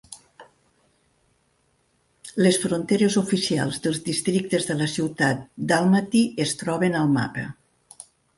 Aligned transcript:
Les 2.43 2.57
fronteres 2.63 3.17
oficials 3.21 3.77
dels 3.83 4.01
districtes 4.09 4.67
de 4.71 4.79
la 4.81 4.89
ciutat 4.95 5.45
d'Almaty 5.73 6.25
es 6.47 6.57
troben 6.65 6.99
al 7.03 7.15
mapa. 7.21 7.47